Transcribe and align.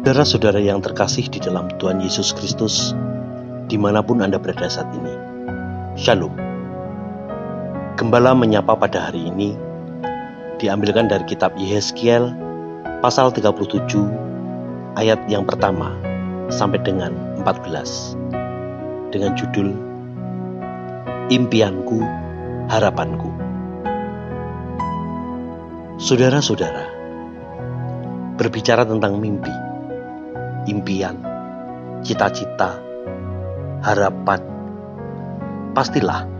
Saudara-saudara 0.00 0.64
yang 0.64 0.80
terkasih 0.80 1.28
di 1.28 1.44
dalam 1.44 1.68
Tuhan 1.76 2.00
Yesus 2.00 2.32
Kristus, 2.32 2.96
di 3.68 3.76
mana 3.76 4.00
pun 4.00 4.24
Anda 4.24 4.40
berada 4.40 4.64
saat 4.64 4.88
ini, 4.96 5.12
Shalom. 5.92 6.32
Gembala 8.00 8.32
menyapa 8.32 8.80
pada 8.80 9.12
hari 9.12 9.28
ini 9.28 9.52
diambilkan 10.56 11.04
dari 11.04 11.28
kitab 11.28 11.52
Yehezkiel 11.60 12.32
pasal 13.04 13.28
37 13.28 13.76
ayat 14.96 15.20
yang 15.28 15.44
pertama 15.44 15.92
sampai 16.48 16.80
dengan 16.80 17.12
14 17.44 19.12
dengan 19.12 19.36
judul 19.36 19.76
Impianku, 21.28 22.00
Harapanku. 22.72 23.28
Saudara-saudara, 26.00 26.88
berbicara 28.40 28.88
tentang 28.88 29.20
mimpi, 29.20 29.52
impian, 30.70 31.18
cita-cita, 32.06 32.78
harapan, 33.82 34.40
pastilah 35.74 36.30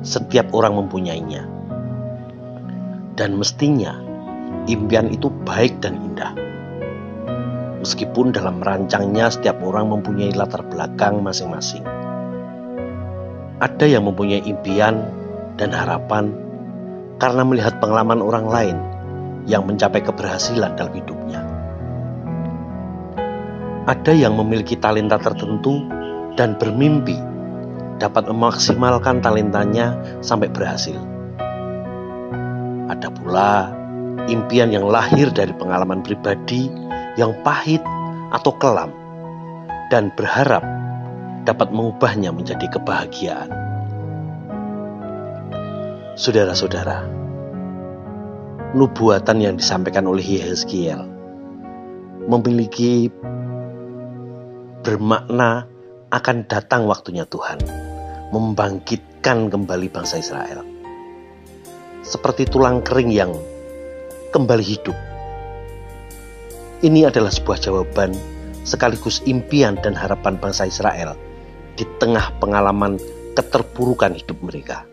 setiap 0.00 0.50
orang 0.56 0.80
mempunyainya. 0.80 1.44
Dan 3.12 3.36
mestinya 3.36 3.98
impian 4.70 5.12
itu 5.12 5.28
baik 5.44 5.84
dan 5.84 6.00
indah. 6.00 6.32
Meskipun 7.84 8.34
dalam 8.34 8.58
merancangnya 8.58 9.30
setiap 9.30 9.62
orang 9.62 9.92
mempunyai 9.92 10.34
latar 10.34 10.66
belakang 10.66 11.22
masing-masing. 11.22 11.84
Ada 13.58 13.86
yang 13.90 14.06
mempunyai 14.06 14.42
impian 14.46 15.02
dan 15.58 15.74
harapan 15.74 16.30
karena 17.18 17.42
melihat 17.42 17.82
pengalaman 17.82 18.22
orang 18.22 18.46
lain 18.46 18.76
yang 19.50 19.66
mencapai 19.66 19.98
keberhasilan 20.02 20.78
dalam 20.78 20.94
hidupnya. 20.94 21.57
Ada 23.88 24.12
yang 24.12 24.36
memiliki 24.36 24.76
talenta 24.76 25.16
tertentu 25.16 25.80
dan 26.36 26.60
bermimpi 26.60 27.16
dapat 27.96 28.28
memaksimalkan 28.28 29.24
talentanya 29.24 29.96
sampai 30.20 30.52
berhasil. 30.52 31.00
Ada 32.92 33.08
pula 33.08 33.72
impian 34.28 34.68
yang 34.68 34.84
lahir 34.92 35.32
dari 35.32 35.56
pengalaman 35.56 36.04
pribadi 36.04 36.68
yang 37.16 37.32
pahit 37.40 37.80
atau 38.28 38.52
kelam 38.60 38.92
dan 39.88 40.12
berharap 40.12 40.60
dapat 41.48 41.72
mengubahnya 41.72 42.28
menjadi 42.28 42.68
kebahagiaan. 42.68 43.48
Saudara-saudara, 46.12 47.08
nubuatan 48.76 49.40
yang 49.40 49.56
disampaikan 49.56 50.04
oleh 50.04 50.20
Yehezkiel 50.20 51.08
memiliki 52.28 53.08
bermakna 54.88 55.68
akan 56.08 56.48
datang 56.48 56.88
waktunya 56.88 57.28
Tuhan 57.28 57.60
membangkitkan 58.32 59.52
kembali 59.52 59.92
bangsa 59.92 60.16
Israel. 60.16 60.64
Seperti 62.00 62.48
tulang 62.48 62.80
kering 62.80 63.12
yang 63.12 63.36
kembali 64.32 64.64
hidup. 64.64 64.96
Ini 66.80 67.04
adalah 67.04 67.28
sebuah 67.28 67.60
jawaban 67.60 68.16
sekaligus 68.64 69.20
impian 69.28 69.76
dan 69.76 69.92
harapan 69.92 70.40
bangsa 70.40 70.64
Israel 70.64 71.12
di 71.76 71.84
tengah 72.00 72.32
pengalaman 72.40 72.96
keterpurukan 73.36 74.16
hidup 74.16 74.40
mereka. 74.40 74.88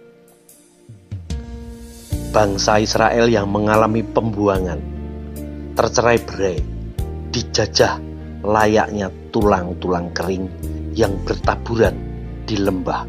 Bangsa 2.35 2.83
Israel 2.83 3.31
yang 3.31 3.47
mengalami 3.47 4.03
pembuangan, 4.03 4.83
tercerai 5.79 6.19
berai, 6.19 6.59
dijajah 7.31 7.95
layaknya 8.43 9.07
tulang-tulang 9.35 10.15
kering 10.15 10.47
yang 10.95 11.11
bertaburan 11.27 11.91
di 12.47 12.55
lembah. 12.55 13.03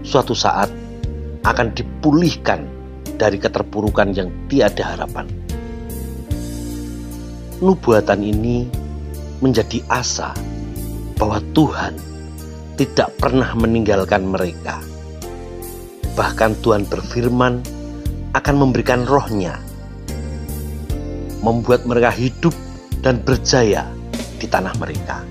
Suatu 0.00 0.32
saat 0.32 0.72
akan 1.44 1.68
dipulihkan 1.76 2.64
dari 3.20 3.36
keterpurukan 3.36 4.16
yang 4.16 4.32
tiada 4.48 4.96
harapan. 4.96 5.28
Nubuatan 7.60 8.24
ini 8.24 8.64
menjadi 9.44 9.84
asa 9.92 10.32
bahwa 11.20 11.44
Tuhan 11.52 11.92
tidak 12.80 13.12
pernah 13.20 13.52
meninggalkan 13.60 14.24
mereka. 14.24 14.80
Bahkan 16.16 16.64
Tuhan 16.64 16.88
berfirman 16.88 17.60
akan 18.32 18.54
memberikan 18.56 19.04
rohnya, 19.04 19.60
membuat 21.44 21.84
mereka 21.84 22.08
hidup 22.16 22.56
dan 23.04 23.20
berjaya 23.20 23.97
di 24.38 24.46
tanah 24.46 24.74
mereka. 24.78 25.26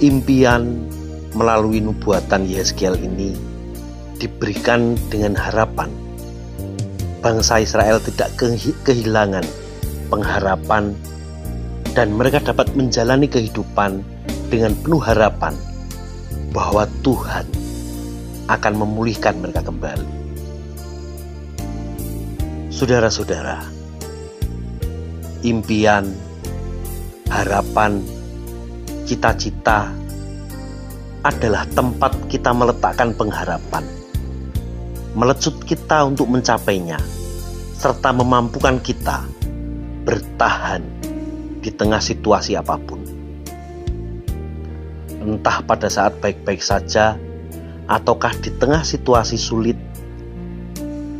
Impian 0.00 0.88
melalui 1.36 1.84
nubuatan 1.84 2.48
Yeskiel 2.48 2.96
ini 2.96 3.36
diberikan 4.16 4.96
dengan 5.12 5.36
harapan 5.36 5.92
bangsa 7.20 7.60
Israel 7.60 8.00
tidak 8.00 8.32
kehilangan 8.84 9.44
pengharapan 10.08 10.96
dan 11.92 12.16
mereka 12.16 12.40
dapat 12.40 12.72
menjalani 12.72 13.28
kehidupan 13.28 14.00
dengan 14.48 14.72
penuh 14.80 14.98
harapan 15.04 15.54
bahwa 16.50 16.88
Tuhan 17.04 17.46
akan 18.50 18.72
memulihkan 18.74 19.38
mereka 19.38 19.62
kembali. 19.62 20.18
Saudara-saudara, 22.72 23.60
impian, 25.44 26.10
harapan, 27.30 28.02
cita-cita 29.06 29.94
adalah 31.22 31.62
tempat 31.70 32.12
kita 32.26 32.50
meletakkan 32.50 33.14
pengharapan, 33.14 33.86
melecut 35.14 35.62
kita 35.62 36.10
untuk 36.10 36.26
mencapainya, 36.26 36.98
serta 37.78 38.10
memampukan 38.10 38.82
kita 38.82 39.24
bertahan 40.02 40.82
di 41.62 41.70
tengah 41.70 42.02
situasi 42.02 42.58
apa 42.58 42.74
pun. 42.82 42.98
Entah 45.20 45.62
pada 45.62 45.86
saat 45.86 46.18
baik-baik 46.18 46.64
saja, 46.64 47.14
ataukah 47.86 48.34
di 48.42 48.50
tengah 48.58 48.82
situasi 48.82 49.38
sulit, 49.38 49.78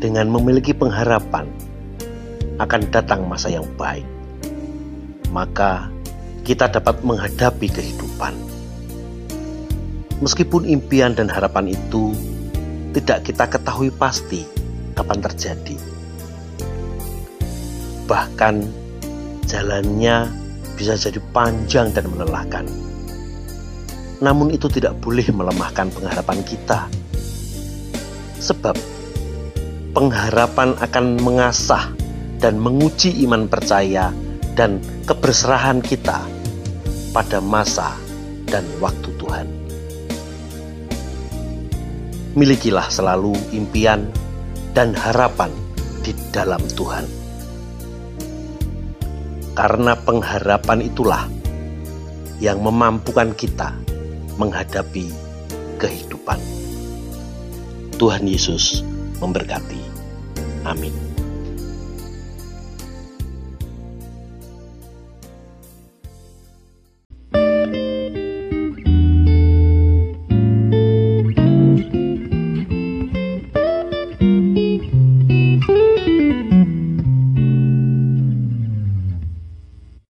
dengan 0.01 0.33
memiliki 0.33 0.73
pengharapan 0.73 1.45
akan 2.57 2.81
datang 2.89 3.29
masa 3.29 3.53
yang 3.53 3.69
baik, 3.77 4.03
maka 5.29 5.93
kita 6.41 6.69
dapat 6.69 7.01
menghadapi 7.05 7.67
kehidupan. 7.69 8.33
Meskipun 10.21 10.69
impian 10.69 11.17
dan 11.17 11.25
harapan 11.29 11.73
itu 11.73 12.13
tidak 12.93 13.25
kita 13.25 13.49
ketahui 13.49 13.89
pasti 13.89 14.45
kapan 14.93 15.17
terjadi, 15.23 15.77
bahkan 18.05 18.61
jalannya 19.49 20.29
bisa 20.77 20.93
jadi 20.93 21.17
panjang 21.33 21.89
dan 21.95 22.05
melelahkan. 22.13 22.65
Namun, 24.21 24.53
itu 24.53 24.69
tidak 24.69 24.93
boleh 25.01 25.25
melemahkan 25.33 25.89
pengharapan 25.89 26.45
kita, 26.45 26.85
sebab 28.37 28.77
pengharapan 29.97 30.77
akan 30.77 31.17
mengasah 31.17 31.89
dan 32.37 32.61
menguji 32.61 33.25
iman 33.25 33.49
percaya 33.49 34.13
dan 34.55 34.83
keberserahan 35.07 35.79
kita 35.79 36.21
pada 37.11 37.39
masa 37.43 37.95
dan 38.47 38.63
waktu 38.83 39.09
Tuhan. 39.19 39.47
Milikilah 42.31 42.87
selalu 42.87 43.35
impian 43.51 44.07
dan 44.71 44.95
harapan 44.95 45.51
di 45.99 46.15
dalam 46.31 46.63
Tuhan. 46.75 47.03
Karena 49.51 49.99
pengharapan 49.99 50.79
itulah 50.79 51.27
yang 52.39 52.63
memampukan 52.63 53.35
kita 53.35 53.75
menghadapi 54.39 55.11
kehidupan. 55.75 56.39
Tuhan 57.99 58.25
Yesus 58.25 58.81
memberkati. 59.19 59.83
Amin. 60.65 61.10